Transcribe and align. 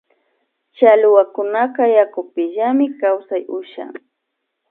Challwakunaka 0.75 1.83
yakupimillami 1.97 2.85
kawsay 2.99 3.43
ushan 3.57 3.93